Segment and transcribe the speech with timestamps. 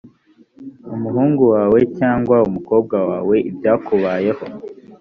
[0.95, 4.43] umuhungu wawe cyangwa umukobwa wawe ibyakubayeho